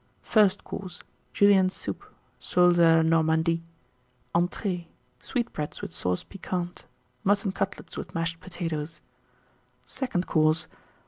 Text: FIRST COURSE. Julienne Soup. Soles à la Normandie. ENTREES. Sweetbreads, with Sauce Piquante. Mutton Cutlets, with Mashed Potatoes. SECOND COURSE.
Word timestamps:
FIRST 0.23 0.63
COURSE. 0.63 1.03
Julienne 1.31 1.69
Soup. 1.69 2.03
Soles 2.39 2.77
à 2.79 2.95
la 2.95 3.01
Normandie. 3.03 3.61
ENTREES. 4.33 4.87
Sweetbreads, 5.19 5.83
with 5.83 5.93
Sauce 5.93 6.23
Piquante. 6.23 6.85
Mutton 7.23 7.51
Cutlets, 7.51 7.95
with 7.97 8.15
Mashed 8.15 8.39
Potatoes. 8.39 8.99
SECOND 9.85 10.25
COURSE. 10.25 10.65